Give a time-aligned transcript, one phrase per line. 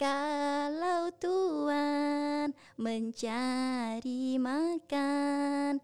[0.00, 5.76] Kalau Tuhan mencari makan,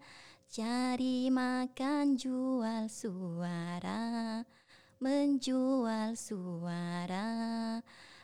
[0.49, 4.41] cari makan jual suara,
[4.97, 7.29] menjual suara.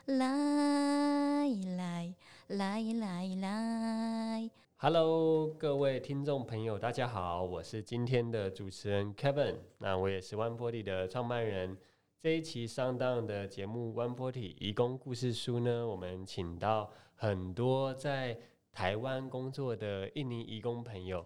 [0.09, 2.17] Lai lai
[2.49, 4.49] lai lai lai。
[4.81, 11.77] Hello，各位听众朋友，大家好，我是今天的主持人 Kevin，那我也是 One 玻璃的创办人。
[12.23, 18.39] 这一期上档的节目《One Forty 移工故事书》呢，我们请到很多在
[18.71, 21.25] 台湾工作的印尼移工朋友。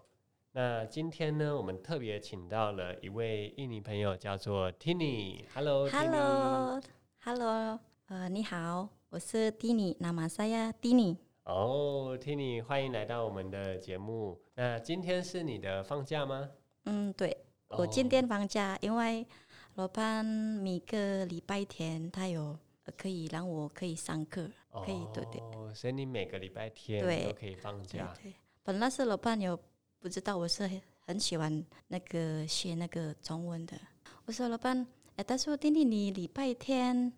[0.53, 5.43] 那今天呢，我们特别请到了一位印尼朋友，叫做 Tini。
[5.53, 11.17] Hello，Hello，Hello，呃，你好，我是 Tini，nama saya Tini。
[11.43, 14.41] 哦，Tini，欢迎来到我们的节目。
[14.55, 16.49] 那今天是你的放假吗？
[16.85, 19.27] 嗯，对，我今天放假，因为
[19.77, 24.49] 老板每个礼拜天他有呃可以让我可以上课，
[24.83, 28.11] 可以对对哦，所以你每个礼拜天都可以放对假。
[28.19, 28.33] 对。
[28.63, 29.55] 本来是老板有
[29.99, 33.79] 不知道我是很很喜欢那个学那个中文的，
[34.25, 34.83] 我说老板，
[35.15, 37.13] 哎，他说弟弟你礼拜天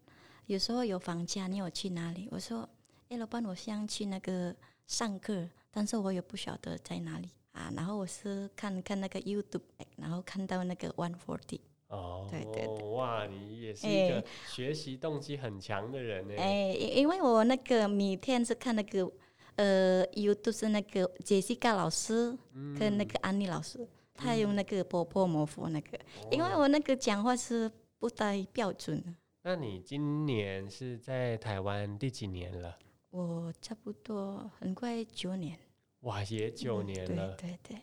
[0.47, 2.27] 有时候有放假，你有去哪里？
[2.29, 2.67] 我说，
[3.07, 4.53] 哎，老板，我想去那个
[4.85, 7.71] 上课，但是我也不晓得在哪里啊。
[7.73, 9.61] 然后我是看看那个 YouTube，
[9.95, 11.61] 然后看到那个 One Forty。
[11.89, 16.33] 哦，对对哇，你也是一个学习动机很强的人呢。
[16.37, 19.11] 哎，因因为我那个每天是看那个
[19.55, 22.37] 呃，YouTube 是那个杰西卡老师
[22.77, 25.99] 跟那个安妮老师，他用那个波波摩佛那个，
[26.31, 32.77] 因为我那个讲话是不太标准的，那你今年是在台湾第几年了？
[33.09, 35.57] 我差不多很快九年，
[36.01, 37.35] 哇，也九年了。
[37.35, 37.81] 对对对，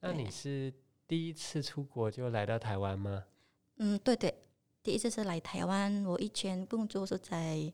[0.00, 0.70] 那你是
[1.06, 3.24] 第一次出国就来到台湾吗？
[3.78, 4.34] 嗯，对对，
[4.82, 7.72] 第一次是来台湾，我以前工作是在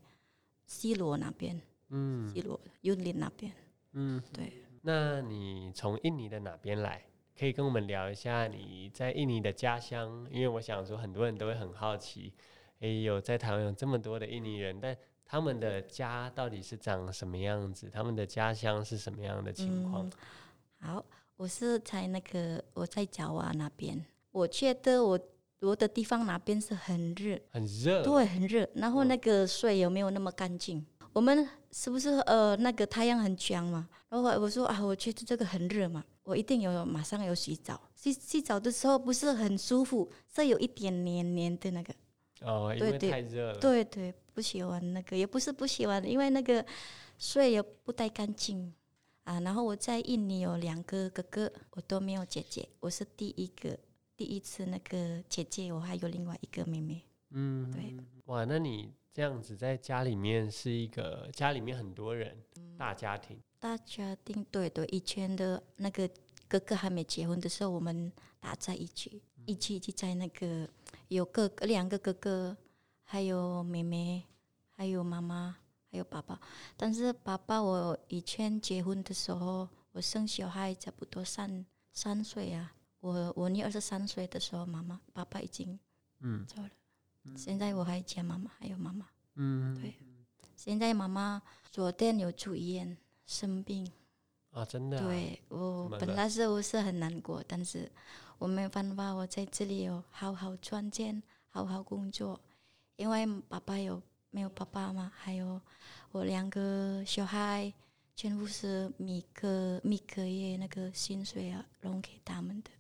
[0.67, 3.53] 西罗那边，嗯西罗云林那边，
[3.93, 4.53] 嗯，对。
[4.83, 7.03] 那你从印尼的哪边来？
[7.37, 12.33] 可以跟我们聊一下你在印尼的家乡，因为我想说很多人都会很好奇，
[12.79, 17.91] 哎，有在台湾有这么多的印尼人，但他们的家到底是长什么样子？
[17.91, 20.09] 他们的家乡是什么样的情况？
[20.79, 21.05] 好，
[21.37, 25.19] 我是在那个我在爪哇那边，我觉得我
[25.61, 30.85] 我的地方哪边是很热，很热，对，很热，然后那个水有没有那么干净？
[31.13, 33.89] 我们是不是呃那个太阳很强嘛？
[34.09, 37.81] 然后我说啊，我觉得这个很热嘛，我一定有马上有洗澡。
[37.95, 41.95] 洗洗澡的时候不是很舒服，是有一点黏黏的那个。
[42.43, 43.59] 哦，因为对对太热了。
[43.59, 46.65] 对对，不喜欢那个，也不是不喜欢，因为那个
[47.17, 48.75] 水也不太干净
[49.23, 49.41] 啊。
[49.41, 53.79] 然后我在印尼有两个哥哥，我都没有姐姐，我是第一个，
[54.17, 57.03] 第一次那个姐姐，我还有另外一个妹妹。
[57.31, 62.37] 嗯，对，哇，那你这样子在家里面是一个家里面很多人，
[62.79, 66.09] 大家庭，大家庭对对，以前的那个
[66.47, 70.69] 哥哥还没结婚的时候，我们打在一起，一起一起在那个
[71.09, 72.57] 有哥哥两个哥哥，
[73.03, 74.23] 还有妹妹，
[74.71, 75.57] 还有妈妈，
[75.91, 76.41] 还有爸爸。
[76.77, 85.79] 但是爸爸我以前结婚的时候，我生小孩差不多三三岁啊，我我女儿是三岁的时候，妈妈爸爸已经
[86.21, 86.47] 嗯。
[86.47, 86.71] 走了。
[87.37, 89.07] 现在我还欠妈妈，还有妈妈。
[89.35, 89.95] 嗯，对。
[90.57, 93.87] 现在妈妈昨天有住医院生病。
[94.53, 97.91] 啊，真的、啊，对我本来是我是很难过，但是
[98.39, 102.41] 我没有办法，我在这里有好好赚钱，好好工作，
[102.97, 104.01] 因为爸爸有
[104.31, 105.61] 没有爸爸嘛，还有
[106.11, 107.71] 我两个小孩，
[108.17, 112.71] 全部是每个每个月那个薪水啊，弄给他们的，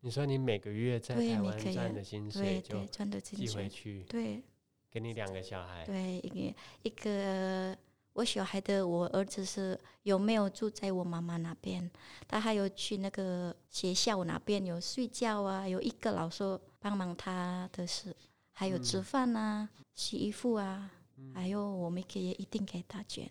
[0.00, 2.84] 你说你每个月在台湾赚的薪对水就
[3.20, 4.42] 寄回，去，对
[4.90, 7.76] 给你两个小孩，对，一个一个
[8.12, 11.90] 我小孩的我儿子是有没有住在我妈妈那边？
[12.26, 18.14] 他还有去那个学校那边有睡觉啊，有一个老师帮忙他的事，
[18.52, 20.90] 还有吃饭啊、洗衣服啊，
[21.34, 23.28] 还有我每个月一定给他钱。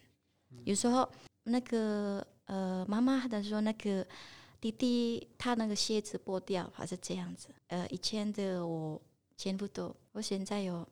[0.64, 1.10] 有时候
[1.44, 4.06] 那个呃妈妈的说那个
[4.60, 9.02] 弟弟他那个鞋子剥掉还是这样子，呃以前的我
[9.36, 10.88] 钱不多，我现在有。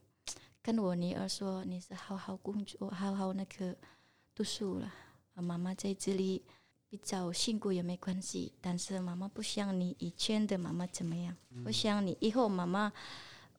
[0.61, 3.77] 跟我女儿说，你是好好工作，好好那个
[4.33, 4.91] 读书了。
[5.35, 6.43] 啊妈妈在这里
[6.89, 11.37] 比较辛苦也没关系，但是妈妈不像你以前的妈妈怎么样。
[11.65, 12.91] 我想你以后妈妈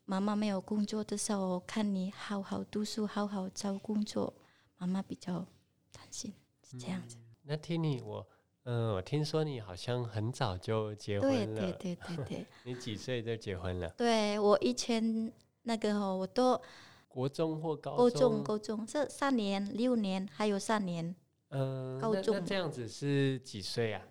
[0.05, 4.35] 妈妈没有工作的时候，看你好好读书，好好找工作，
[4.76, 5.47] 妈妈比较
[5.93, 6.35] 担心，
[6.69, 7.17] 是这样子。
[7.43, 8.26] 那听你我，
[8.69, 13.89] 嗯、我听说你好像很早就结婚了，对对对对， 你几岁就结婚了？
[13.97, 15.33] 对我以前
[15.63, 16.61] 那个哦，我都
[17.07, 21.15] 国中或高高中高中这三年六年还有三年，
[21.51, 24.03] 嗯，高中这样子是几岁啊？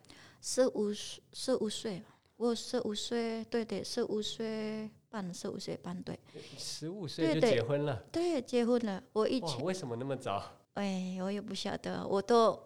[0.41, 2.01] 十五十五岁，
[2.37, 6.17] 我十五岁，对对，十五岁半，十五岁半，对
[6.57, 9.03] 十五岁就对对结婚了，对，结婚了。
[9.11, 10.41] 我以，前为什么那么早？
[10.75, 12.57] 哎，我也不晓得，我都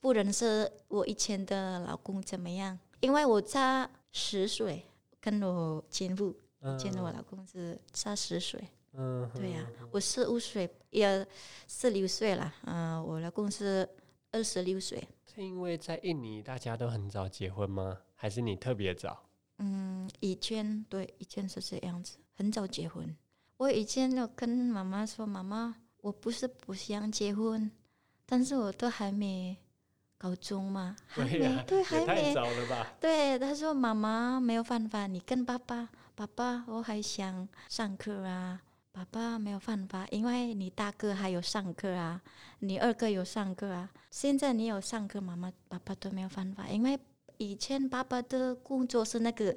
[0.00, 4.84] 不认识我以前的老公怎么样，因为我差十岁，
[5.20, 8.62] 跟我前夫，嗯见我老公是差十岁。
[8.92, 11.26] 嗯，对呀、哼我十五岁，也
[11.68, 12.52] 十六岁了。
[12.64, 13.88] 嗯、我老公是
[14.32, 15.06] 二十六岁。
[15.32, 17.98] 是因为在印尼大家都很早结婚吗？
[18.14, 19.24] 还是你特别早？
[19.58, 23.14] 嗯，以前对，以前是这样子，很早结婚。
[23.56, 27.70] 我以前就跟妈妈说，妈妈，我不是不想结婚，
[28.24, 29.56] 但是我都还没
[30.18, 32.92] 高中嘛，还没对还太没早了吧？
[33.00, 33.38] 对。
[33.38, 38.60] 他说妈妈没有办法，你跟爸爸，爸爸我还想上课啊。
[38.90, 42.20] 爸爸没有办法，因为你大哥还有上课啊，
[42.58, 43.88] 你二哥有上课啊。
[44.10, 46.98] 现在你有上课，妈妈、爸爸都没有办法，因为
[47.36, 49.56] 以前爸爸的工作是那个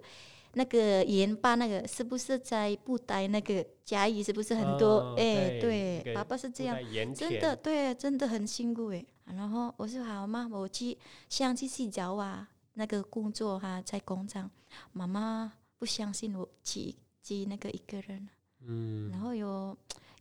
[0.53, 4.87] 那个盐巴，那个是不是在布袋那个甲乙是不是很多？
[4.99, 6.77] 哦哎、对爸爸是这样，
[7.15, 9.03] 真的对，真的很辛苦诶。
[9.35, 10.97] 然后我说好嘛，我去
[11.29, 14.49] 想去洗澡啊，那个工作哈、在工厂，
[14.91, 18.29] 妈妈不相信我去去那个一个人，
[18.59, 19.75] 嗯，然后有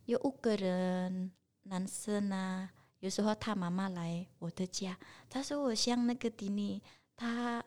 [0.05, 1.31] 有五个人
[1.63, 2.69] 男生啊，
[2.99, 4.97] 有时候他妈妈来我的家，
[5.29, 6.81] 他说我像那个迪尼，
[7.15, 7.63] 他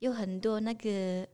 [0.00, 1.26] 有很多那个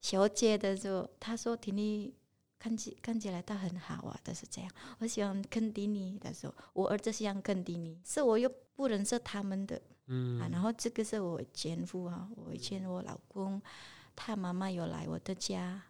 [0.00, 2.14] 小姐的时候，他说迪尼
[2.58, 4.70] 看起看起来他很好啊，但是这样。
[4.98, 10.48] 我喜欢肯迪尼的时候，我儿子喜欢肯迪尼，是我又不认识他们的嗯啊。
[10.50, 13.60] 然后这个是我前夫啊，我以前我老公，
[14.16, 15.82] 他妈妈有来我的家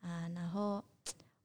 [0.00, 0.84] 啊，然后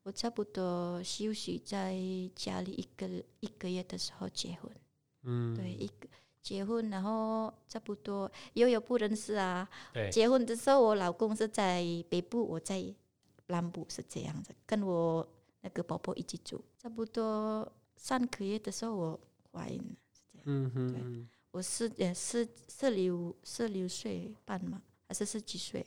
[0.04, 1.96] 我差不多休息在
[2.36, 3.08] 家里一个
[3.40, 4.72] 一个月的时候结婚，
[5.24, 6.08] 嗯，对，一个
[6.42, 9.68] 结婚，然后差不多又有不认识啊。
[9.94, 12.94] 对，结婚的时候，我老公是在北部，我在
[13.48, 15.28] 南部，是这样子，跟我
[15.62, 16.64] 那个宝宝一起住。
[16.78, 19.20] 差不多三个月的时候，我
[19.52, 19.96] 怀孕了。
[20.46, 25.86] 嗯哼对嗯我是呃四四六四六岁半嘛，还是十几岁？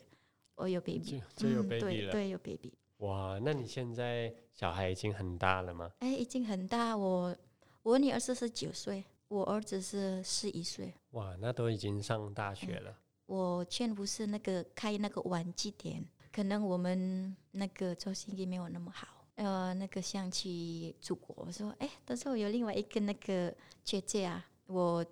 [0.55, 2.11] 我有 baby，就就有嗯 baby 了。
[2.11, 2.73] 对对，有 baby。
[2.97, 5.91] 哇，那你现在小孩已经很大了吗？
[5.99, 6.97] 哎，已经很大。
[6.97, 7.35] 我
[7.83, 10.93] 我女儿是十九岁，我儿子是十一岁。
[11.11, 12.97] 哇，那都已经上大学了。
[13.27, 19.07] 我全部是那个开那个玩具店，可能我们那个做生意没有那么好。
[19.35, 23.55] 呃，那个想去出国，我说，哎，但是我有另外一个那个
[23.85, 25.05] 姐姐啊，我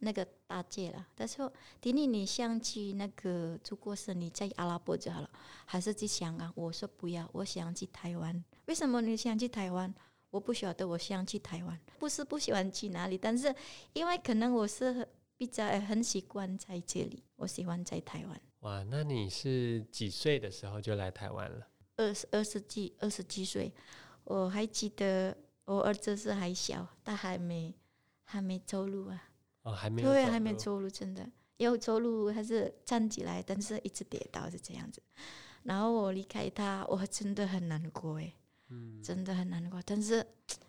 [0.00, 5.30] 那个大姐了，她说，婷婷，你想去那个出国时，你在阿拉伯就好了，
[5.64, 6.52] 还是去香港？
[6.56, 8.44] 我说不要，我想去台湾。
[8.66, 9.94] 为什么你想去台湾？
[10.30, 13.54] 我不晓得，我想去台湾，不是不喜欢去哪里，但是
[13.92, 18.40] 因为可能我是比较很习惯在这里，我喜欢在台湾。
[18.60, 21.66] 哇，那你是几岁的时候就来台湾了？
[21.96, 23.72] 二十二十几二十几岁，
[24.24, 27.74] 我还记得我儿子是还小，他还没
[28.24, 29.30] 还没走路啊，
[29.62, 35.02] 哦，还没有对，还没走路，真的有走路还是站起来，但是一直跌倒是这样子。
[35.64, 38.32] 然后我离开他，我真的很难过诶，
[38.68, 39.80] 嗯，真的很难过。
[39.84, 40.24] 但是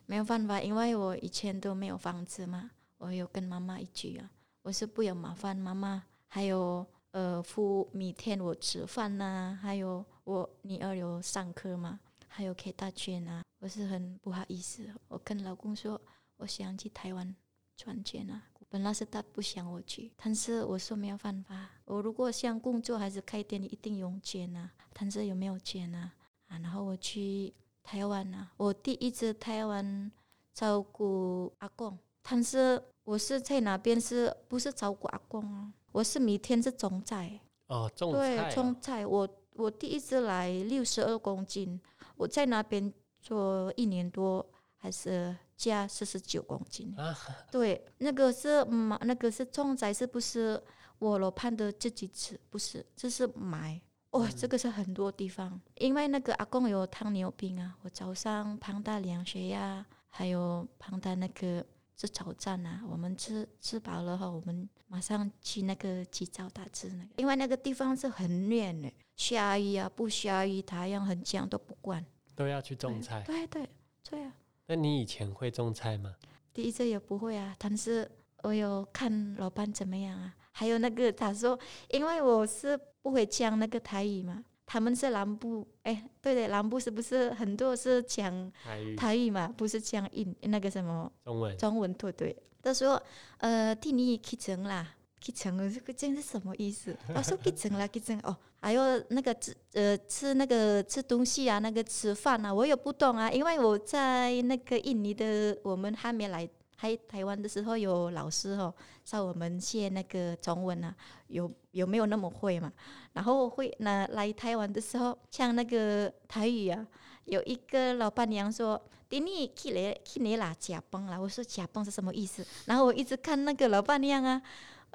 [0.06, 4.30] 没有办法，因为我以前都没有房子嘛，我有跟妈妈一起啊，
[4.64, 16.00] 我是不要麻烦妈妈，还有呃付每天我吃饭呐、还有我女儿有上课嘛，还有给她钱啊，我是很不好意思，我跟老公说
[16.38, 17.36] 我想去台湾
[17.76, 18.44] 赚钱啊。
[18.72, 26.14] 本来是他不想我去，但是我说没有办法，我如果想工作还是开店，一定用钱啊，但是有没有钱啊？
[26.50, 27.52] 啊，然后我去
[27.82, 30.12] 台湾啊，我第一次台湾
[30.54, 35.74] 照顾阿公，但是我是在哪边是不是照顾阿公啊？
[35.92, 39.04] 我是每天是种菜，哦，种对菜、，对，种菜。
[39.04, 41.82] 我我第一次来六十二公斤，
[42.16, 44.46] 我在那边做一年多，
[44.78, 46.94] 还是加四十九公斤。
[47.00, 47.18] 啊，
[47.50, 50.62] 对，那个是买，那个是种菜，是不是
[51.00, 52.40] 我老盼的自己吃？
[52.52, 53.82] 不是，这是买。
[54.12, 61.66] 哦，这个是很多地方，因为那个阿公有糖尿病啊，我早上帮他量血压，还有帮他那个
[62.00, 62.82] 吃早餐啊。
[62.90, 72.06] 我们吃吃饱了后，我们马上去那个去找他吃那个，因为那个地方是很远的，下雨啊不下雨，太阳很强都不管。
[72.36, 73.22] 都要去种菜。
[73.26, 73.68] 对对
[74.10, 74.34] 对啊。
[74.68, 76.16] 那你以前会种菜吗？
[76.54, 78.10] 第一次也不会啊，但是
[78.44, 80.34] 我有看老板怎么样啊。
[80.52, 84.42] 还有那个他说，因为我是不会讲那个台语嘛，
[84.72, 88.52] 他们是南部，哎，对对，南部是不是很多是讲
[88.96, 89.52] 台语、嘛？
[89.58, 91.58] 不是讲印那个什么中文。
[91.58, 92.38] 中文，对对。
[92.62, 93.02] 他说，
[93.40, 96.96] 呃，替你 kitchen 啦，kitchen 这个这是什么意思？
[97.16, 106.48] 我说 kitchen 啦，kitchen 哦，还有那个吃呃吃那个吃东西啊，那个吃饭啊，我也不懂啊，因为我在那个印尼的，我们还没来。
[106.82, 110.96] 还台湾的时候有老师哦，教我们写那个中文啊，
[111.28, 112.72] 有有没有那么会嘛？
[113.12, 116.88] 然后会那来台湾的时候，像那个台语啊，
[117.26, 124.42] 有一个老板娘说：“给你去来去你啦，假崩啦。”我说：“假崩是什么意思？”然后我一直看那个老板娘啊，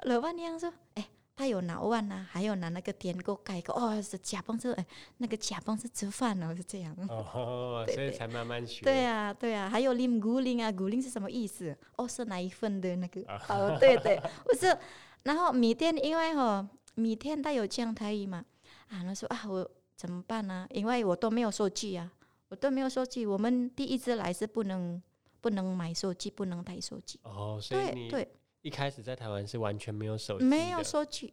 [0.05, 4.85] 老板娘说：“哎。”他有拿碗呐，还有拿那个电锅盖个，哦，是假棒是哎，
[5.17, 6.95] 那个假棒是吃饭哦，是这样。
[7.09, 8.85] 哦， 所以才慢慢学。
[8.85, 11.75] 对啊，对啊，还有林古林啊，古林是什么意思？
[11.97, 13.21] 哦，是哪一份的那个？
[13.49, 14.77] 哦，对对，我是。
[15.23, 18.45] 然后米店，因为哈米店他有讲台语嘛，
[18.87, 20.65] 啊，他说啊，我怎么办呢？
[20.69, 22.09] 因为我都没有手机啊，
[22.47, 23.25] 我都没有手机。
[23.25, 25.01] 我们第一次来是不能
[25.41, 27.19] 不能买手机，不能带手机。
[27.23, 28.25] 哦，所以你对。
[28.65, 31.31] 一开始在台湾是完全没有手机，没有手机，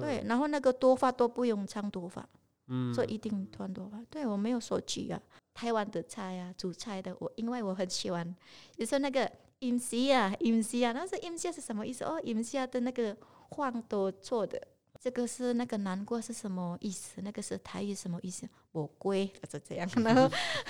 [0.00, 2.28] 对，然后那个多发都不用长头发，
[2.66, 4.04] 嗯，所以一定短头发。
[4.10, 5.22] 对我没有手机啊，
[5.54, 8.34] 台湾的菜啊，煮菜的我，因为我很喜欢。
[8.78, 12.02] 你说那个饮西啊，饮西啊，那是饮西是什么意思？
[12.02, 13.16] 哦，饮西的那个
[13.50, 14.60] 晃都做的，
[15.00, 17.22] 这个是那个难过是什么意思？
[17.22, 18.44] 那个是台语什么意思？
[18.72, 19.88] 我归就这样。
[20.02, 20.28] 然后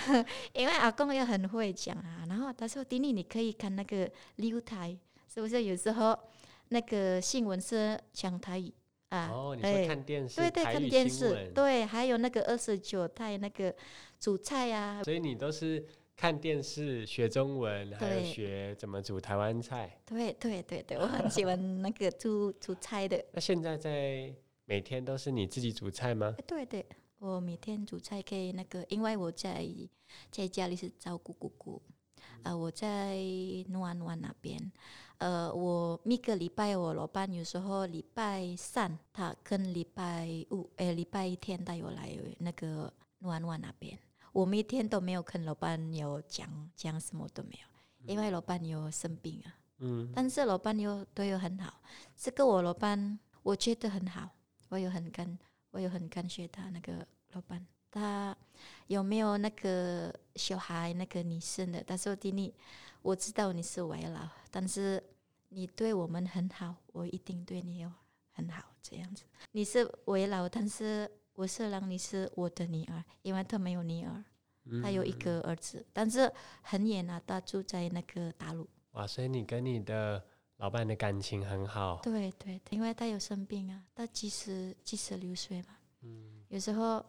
[0.52, 4.95] 因为阿公也很会讲啊，然后他说：“弟弟，你可以看那个六台。”
[5.32, 6.18] 是不是有时候
[6.68, 8.70] 那个新闻是讲台语
[9.08, 9.30] 啊？
[9.32, 13.74] 哦，你说看电视，对对，看电视，对，还有那个二十九台那个
[14.20, 15.02] 煮菜呀。
[15.02, 19.98] 所以你都是看电视学中文，还有学怎么煮台湾菜。
[20.04, 23.24] 对对对对，我很喜欢那个煮煮菜的。
[23.32, 24.30] 那现在在
[24.66, 26.34] 每天都是你自己煮菜吗？
[26.46, 26.84] 对对，
[27.18, 29.66] 我每天煮菜可以那个，因为我在
[30.30, 31.80] 在家里是照顾姑姑，
[32.43, 33.17] 呃，我在
[33.69, 34.73] 诺安湾那边。
[35.19, 43.97] 呃，我每个礼拜我老板有时候礼拜三他跟礼拜五，哎，礼拜一天带我来那个诺安湾那边。
[44.33, 49.55] 我每天都没有跟老板有讲讲什么都没有，因为老板有生病啊。
[49.79, 50.11] 嗯。
[50.12, 51.81] 但是老板又对我很好，
[52.17, 54.29] 这个我老板我觉得很好，
[54.71, 55.38] 我有很感，
[55.71, 57.64] 我有很感谢他那个老板。
[57.92, 58.37] 他
[58.88, 61.80] 有没有那个小孩那个女生的？
[61.84, 62.52] 他说：“弟弟，
[63.02, 65.00] 我知道你是为了，但是。”
[65.54, 67.92] 你对我们很好，我一定对你有
[68.30, 69.22] 很好，这样子。
[69.50, 74.25] 你是为老，但是我是让你是我的女儿，因为他没有女儿，
[74.82, 76.32] 他有一个儿子，但是
[76.62, 78.66] 很远啊，他住在那个大陆。
[78.92, 80.25] 哇，所以你跟你的
[80.56, 82.00] 老板的感情很好。
[82.02, 87.04] 对对，因为他有生病啊，他几十几十六岁嘛，嗯，有时候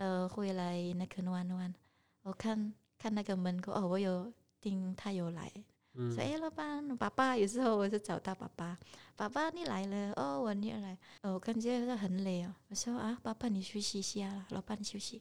[0.00, 1.74] 呃回来那个暖暖，
[2.22, 5.52] 我看看那个门口哦，我有听他有来。
[5.92, 8.78] 说哎，老板，爸爸，有时候我就找到爸爸，
[9.14, 12.54] 爸爸你来了哦，我女儿来，哦，我感觉他很累哦。
[12.68, 15.20] 我说啊，爸爸你休息一下，老板休息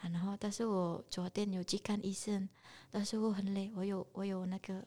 [0.00, 0.08] 啊。
[0.10, 2.48] 然后，但是我昨天有去看医生，
[2.90, 4.84] 但是我很累，我有我有那个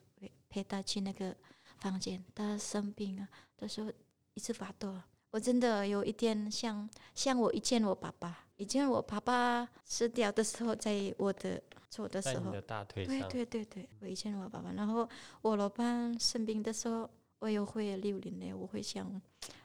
[0.50, 1.34] 陪他去那个
[1.78, 3.90] 房间，他生病啊，他说
[4.34, 11.62] 一直发抖，我真的有一点像像我以前我爸爸，以前我爸爸死掉的时候，在我的。
[11.92, 12.52] 走的时候，
[12.94, 15.06] 对对对对，我以前我爸爸，然后
[15.42, 19.06] 我老伴生病的时候，我又会流眼泪，我会想，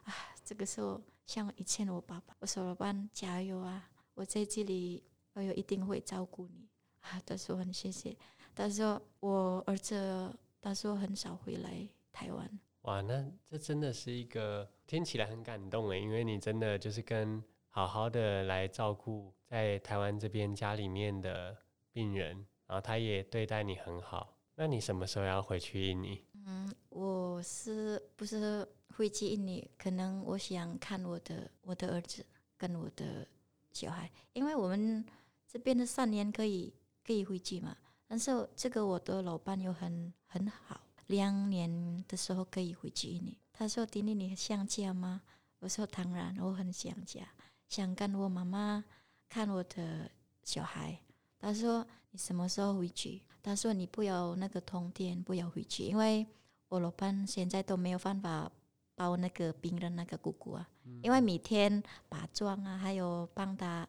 [0.03, 0.13] 啊，
[0.45, 6.67] 这个时候像以前我爸爸，我说老板加油啊，我在这里，我有一定会照顾你
[7.03, 7.23] 啊。
[7.25, 8.17] 他说很谢谢，
[8.57, 12.59] 他说我儿子，他说很少回来台湾。
[12.83, 17.41] 哇，那这真的是一个听起来很感动诶，因为你真的就是跟
[17.77, 21.55] 好好的来照顾在台湾这边家里面的。
[21.93, 24.37] 病人，然后他也对待你很好。
[24.55, 26.23] 那你什么时候要回去印尼？
[26.47, 29.71] 嗯，我是不是回去印尼？
[29.79, 32.25] 可能我想看我的我的儿子
[32.59, 33.27] 跟我的
[33.73, 35.03] 小孩，因为我们
[35.49, 37.75] 这边的三年可以可以回去嘛。
[38.07, 43.39] 但是这个我的老伴又很很好，两年的时候可以回去印尼。
[43.55, 45.23] 他说：“弟弟，你想家吗？”
[45.61, 47.27] 我说：“当然，我很想家，
[47.69, 48.85] 想跟我妈妈
[49.29, 50.11] 看我的
[50.43, 50.99] 小孩。”
[51.39, 56.27] 他说：“你什么时候回去？”他说：“你不要那个通电，不要回去，因为
[56.69, 58.51] 我老伴现在都没有办法
[58.95, 60.69] 抱那个病人那个姑姑啊，
[61.03, 63.87] 因为每天把妆啊，还有帮他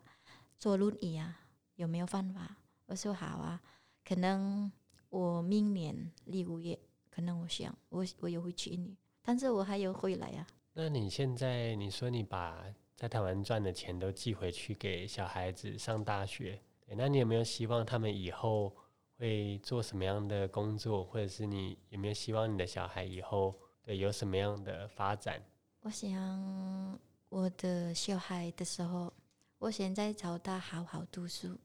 [0.59, 1.39] 做轮椅啊，
[1.75, 3.61] 有没有办法？”我说：“好啊，
[4.05, 4.71] 可能
[5.09, 6.77] 我明年六月，
[7.09, 12.63] 可能我想我我有回去你，但是我还有回来啊。”那你现在你说你把
[12.97, 16.59] 在台湾赚的钱都寄回去给小孩子上大学。
[16.87, 18.75] 那你有没有希望他们以后
[19.19, 25.39] 会做什么样的工作，或者是你有没有希望你的小孩以后对有什么样的发展？
[25.81, 26.99] 我想
[27.29, 29.13] 我的小孩的时候，
[29.59, 31.55] 我现在找他好好读书，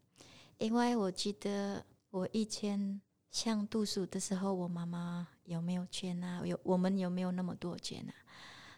[0.58, 6.42] 因为我记得我以前想读书的时候，我妈妈有没有钱啊？
[6.44, 8.12] 有我们有没有那么多钱啊？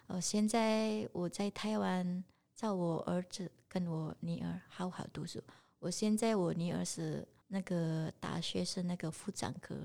[0.07, 2.23] 呃，现在我在台湾
[2.55, 5.41] 找我儿子跟我女儿好好读书。
[5.79, 9.75] 我现在我女儿是那个大学是那个妇产科，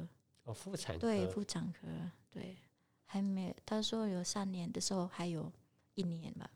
[0.45, 1.89] 哦，妇产科对妇产科
[2.31, 2.57] 对，
[3.05, 5.53] 还没他说有三年的时候还有
[5.95, 6.49] 一年吧。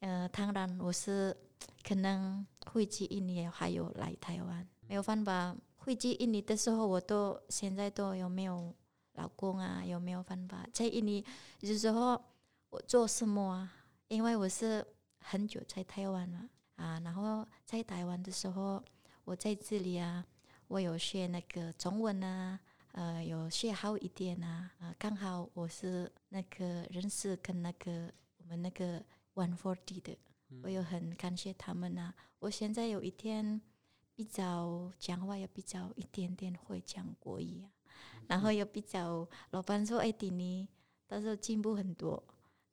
[0.00, 1.34] 呃，当然我是
[1.82, 5.56] 可能会去印尼还有来台湾，没有办法。
[5.76, 8.74] 会去印尼的时候，我都现在都有没有
[9.12, 9.84] 老公啊？
[9.86, 11.24] 有没有办法在印尼？
[11.60, 12.20] 有时候
[12.70, 13.72] 我做什么啊？
[14.08, 14.84] 因为我是
[15.28, 16.48] 很久在台湾了。
[16.76, 18.82] 啊，然后在台湾的时候，
[19.24, 20.24] 我在这里啊，
[20.68, 22.60] 我有学那个中文啊，
[22.92, 29.02] 呃，有学好一点啊，啊，刚好我是那个认识跟那个我们那个
[29.34, 30.18] One Forty 的，
[30.62, 32.14] 我有很感谢他们啊。
[32.38, 33.58] 我现在有一天
[34.14, 37.72] 比较讲话也比较一点点会讲国语啊，
[38.28, 40.68] 然后又比较老板说哎，迪尼，
[41.08, 42.22] 他说进步很多，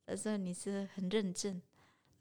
[0.04, 1.62] 他说你是很认真。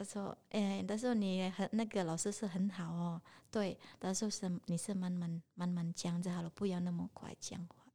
[0.04, 3.78] 他说：“哎，他说你很那个老师是很好哦，对。
[4.02, 7.86] 他说是你是慢慢慢慢讲就好了，不要那么快讲话。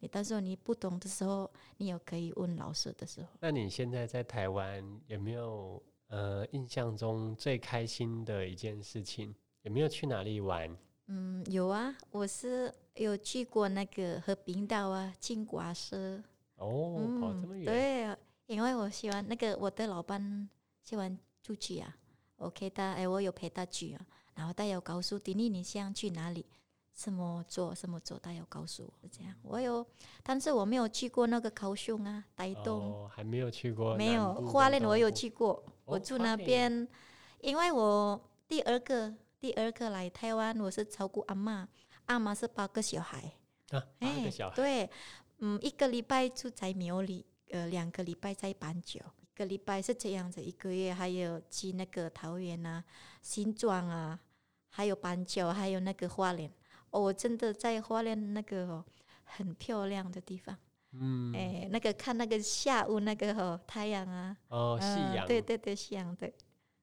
[0.00, 3.28] 你到时候你不懂的时候，你有可以问老师的时候。
[3.40, 9.34] 那你现在在台湾有没有呃印象中最开心的一件事情？
[9.62, 10.76] 有没有去哪里玩？
[11.06, 16.22] 嗯，有啊，我是有去过那个和平岛啊，金瓜石。
[16.56, 17.64] 哦，跑这么远？
[17.64, 18.16] 对，
[18.54, 20.46] 因为我喜欢那个我的老板
[20.82, 21.94] 喜欢。”出去啊
[22.38, 26.46] ，OK 的，哎，我有陪他去啊，然后他有告诉迪丽你想去哪里，
[26.94, 29.86] 什么做什么做，他有告诉我这样，我有，
[30.22, 36.88] 但是我没有去过那个高雄啊，台东，还没有去过，没有花莲我有去过，我住那边，
[37.42, 38.18] 因为我
[38.48, 41.68] 第二个第二个来台湾，我是照顾阿妈，
[42.06, 43.34] 阿妈是八个小孩，
[43.68, 44.90] 啊，八个小孩，对，
[45.40, 48.98] 嗯，一个礼拜住在庙里，呃，两个礼拜在板桥。
[49.34, 52.82] 个礼拜是这样子，一个月还有去那个桃园啊、
[53.20, 54.18] 新庄啊，
[54.70, 56.50] 还有板桥，还有那个花莲。
[56.90, 58.84] 哦，我真的在花莲那个
[59.24, 60.56] 很漂亮的地方。
[60.92, 61.32] 嗯。
[61.34, 64.36] 哎，那个看那个下午那个哦太阳啊。
[64.48, 65.26] 哦，夕阳。
[65.26, 66.32] 对对对，夕阳对。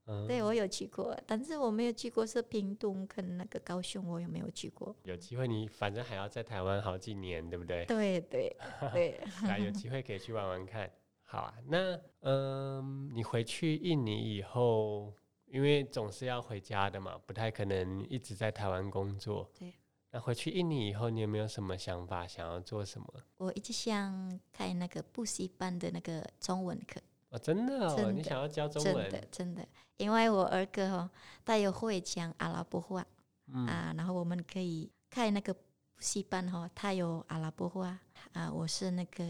[0.08, 0.28] 嗯。
[0.28, 4.94] 对我有去过，但是我没有去过是屏东跟那个高雄，我有没有去过？
[5.04, 7.86] 有机会你反正还要在台湾好几年，对不对？
[7.86, 8.54] 对对
[8.92, 9.22] 对。
[9.48, 10.92] 来有机会可以去玩玩看。
[11.32, 15.14] 好啊，那嗯，你回去印尼以后，
[15.46, 19.50] 因为总是要回家的嘛，不太可能一直在台湾工作。
[19.58, 19.74] 对。
[20.10, 23.08] 那回去印尼以后，你有没有什么想法，想要做什么？
[23.38, 27.00] 我一直想开那个补习班的那个中文课。
[27.30, 29.10] 哦，真的哦，你想要教中文？
[29.10, 29.66] 真的，真的，
[29.96, 31.10] 因为我儿哥哦，
[31.46, 33.08] 他有会讲阿拉伯话，
[33.54, 35.62] 啊，然后我们可以开那个补
[36.02, 37.98] 习班哈，他有阿拉伯话，
[38.34, 39.24] 啊，我是那个。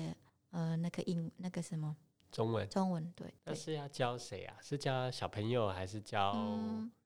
[0.51, 1.95] 呃，那个英那个什么
[2.29, 4.55] 中文中文对，那是要教谁啊？
[4.61, 6.33] 是教小朋友还是教？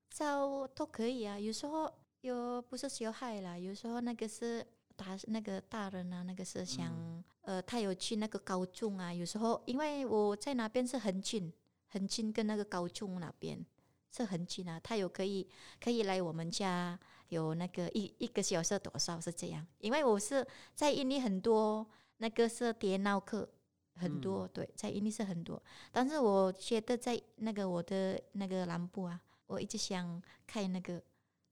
[0.10, 1.40] 教都可以啊。
[1.40, 9.14] 有时候有不是小孩啦，有时候那个是大那个大人啊，那个是想呃，他有去那个高中啊。
[9.14, 11.54] 有时候因为我在那边是很近
[11.88, 13.64] 很近，跟那个高中那边
[14.12, 14.80] 是很近啊。
[14.80, 15.48] 他有可以
[15.80, 19.68] 可以来我们家，有那个一一个小时多少是这样？
[19.80, 21.88] 因为我是在印尼很多。
[22.18, 23.48] 那个是电脑课
[23.96, 25.62] 很多，对，在印尼是很多。
[25.92, 31.02] 但是我觉得在那个我的那个南部啊，我一直想开那个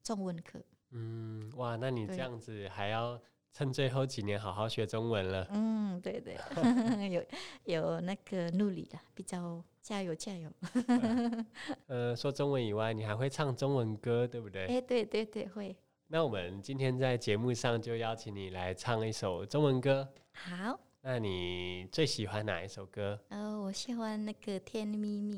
[0.01, 0.61] 中文课。
[0.91, 3.19] 嗯，哇，那你这样子还要
[3.51, 5.47] 趁最后几年好好学中文了。
[5.51, 6.37] 嗯，对对，
[7.09, 7.23] 有
[7.63, 10.51] 有那个努力了，比较加油加油。
[11.87, 14.65] 呃，说中文以外，你还会唱中文歌，对不对？
[14.71, 15.75] 哎，对对对，会。
[16.07, 20.07] 那我们今天在节目上就邀请你来唱一首中文歌。
[20.33, 23.19] 好，那你最喜欢哪一首歌？
[23.29, 25.37] 呃，我喜欢那个《甜蜜蜜》。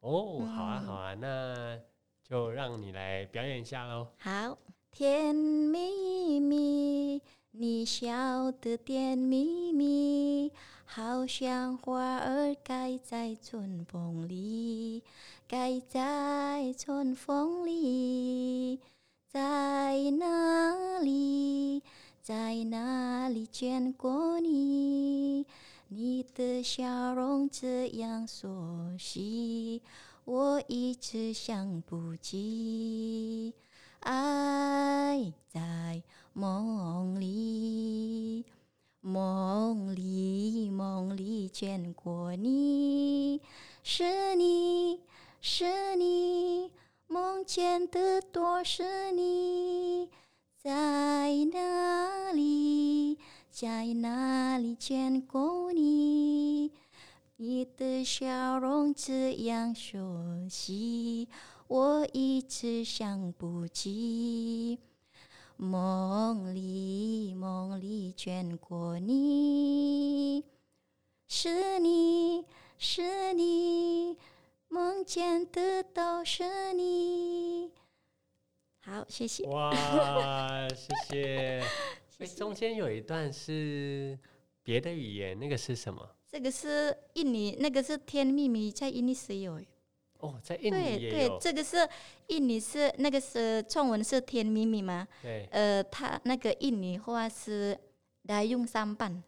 [0.00, 1.78] 哦，好啊，好啊，那
[2.22, 4.08] 就让你来表演一下喽。
[4.18, 4.58] 好，
[4.90, 10.52] 甜蜜蜜，你笑得甜蜜蜜，
[10.84, 15.02] 好像花儿开在春风里，
[15.48, 18.80] 开在春风里，
[19.28, 21.82] 在哪里？
[22.22, 25.44] 在哪里见过你？
[25.88, 29.82] 你的笑容这样熟悉，
[30.24, 33.52] 我一直想不起。
[33.98, 36.00] 爱在
[36.32, 38.44] 梦里，
[39.00, 43.40] 梦里梦里见过你，
[43.82, 45.00] 是你
[45.40, 46.70] 是你，
[47.08, 50.08] 梦见的都是你，
[50.56, 50.70] 在
[51.52, 52.01] 哪里？
[53.52, 56.72] 在哪里见过你？
[57.36, 61.28] 你的笑容这样熟悉，
[61.68, 64.78] 我一直想不起。
[65.58, 70.42] 梦里梦里见过你，
[71.28, 72.46] 是你
[72.78, 74.16] 是你，
[74.68, 77.70] 梦见的都是你。
[78.80, 79.44] 好，谢谢。
[79.44, 79.70] 哇，
[80.70, 81.62] 谢谢。
[82.26, 84.18] 中间有一段是
[84.62, 86.08] 别的语言，那个是什么？
[86.28, 89.60] 这个是印尼，那个是甜蜜蜜，在印尼是有。
[90.18, 91.10] 哦，在印尼对。
[91.10, 91.76] 对这个是
[92.28, 95.06] 印尼是那个是中文是甜蜜蜜吗？
[95.20, 97.76] 对，呃，它那个印尼话是
[98.24, 99.22] 大用三班，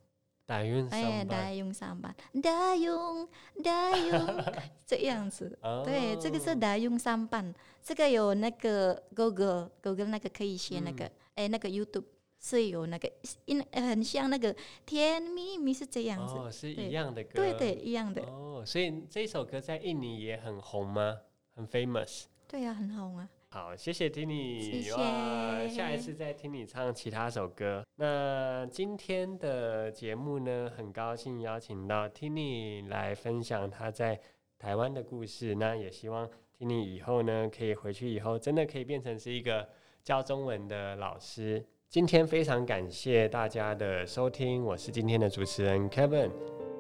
[0.47, 1.57] 打运哎，上大班。
[1.57, 3.29] 用三班，大用
[3.63, 4.45] 大用
[4.87, 5.59] 这样子。
[5.85, 7.53] 对，这个是哦大用三班，
[7.83, 12.05] 这个有那个 Google Google 那个可以写那个，哎、那个 YouTube
[12.45, 13.11] 是有那个，
[13.47, 14.55] 因呃很像那个
[14.85, 16.35] 甜蜜蜜是这样子。
[16.35, 17.31] 哦，是一样的歌。
[17.37, 18.21] 对对，一样的。
[18.25, 21.17] 哦，所以这首歌在印尼也很红吗？
[21.55, 22.25] 很 famous。
[22.47, 23.27] 对啊，很红啊。
[23.49, 27.83] 好，谢谢听你，谢谢哇，下一次再听你唱其他首歌。
[27.95, 34.21] 那今天的节目呢，很高兴邀请到 Tini 来分享他在
[34.59, 35.55] 台湾的故事。
[35.55, 36.29] 那也希望
[36.59, 39.67] Tini 以后呢，可以回去以后真的可以变成是一个
[40.03, 41.65] 教中文的老师。
[41.91, 46.31] 今天非常感谢大家的收听，我是今天的主持人 Kevin。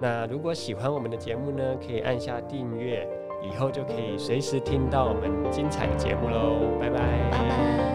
[0.00, 3.08] 那如果喜欢我们的节目呢，可以按下订阅，
[3.42, 6.76] 以后就可以随时听到我们精彩的节目喽。
[6.80, 6.98] 拜拜。
[7.30, 7.93] 拜拜。